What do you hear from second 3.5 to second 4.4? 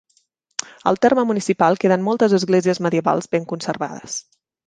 conservades.